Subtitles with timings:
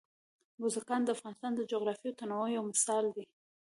[0.59, 3.25] بزګان د افغانستان د جغرافیوي تنوع یو مثال دی.